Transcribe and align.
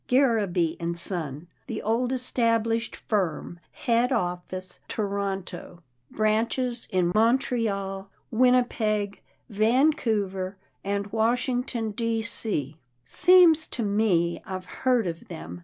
'Garraby 0.07 0.77
and 0.79 0.97
Son, 0.97 1.47
the 1.67 1.79
old 1.83 2.11
established 2.11 2.95
firm. 2.95 3.59
Head 3.71 4.11
office, 4.11 4.79
Toronto. 4.87 5.83
Branches 6.09 6.87
in 6.89 7.11
Montreal, 7.13 8.09
Winnipeg, 8.31 9.21
Van 9.47 9.93
couver, 9.93 10.55
and 10.83 11.05
Washington, 11.11 11.91
D. 11.91 12.23
C— 12.23 12.77
seems 13.03 13.67
to 13.67 13.83
me, 13.83 14.41
I've 14.43 14.65
heard 14.65 15.05
of 15.05 15.27
them. 15.27 15.59